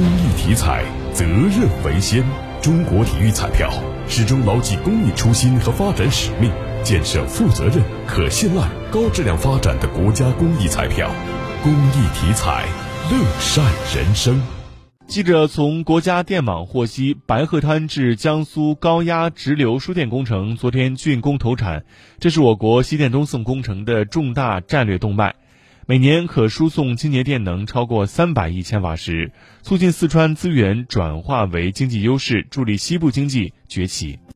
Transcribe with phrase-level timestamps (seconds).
[0.00, 2.24] 公益体彩，责任为先。
[2.62, 3.70] 中国体育彩票
[4.08, 6.50] 始终牢记公益初心和发展使命，
[6.82, 11.10] 建设负责任、可信赖、高质量发展的国家公益彩票。
[11.62, 12.64] 公益体彩，
[13.10, 13.62] 乐善
[13.94, 14.40] 人生。
[15.06, 21.84] 记者从国家电网获悉，白鹤滩至江苏高压直流输电工程昨天竣工投产，
[22.18, 25.34] 这是我国西电东送工程的重大战略动脉，
[25.90, 34.20] 每年可输送清洁电能超过三百亿千瓦时，促进四川资源转化为经济优势，助力西部经济崛起。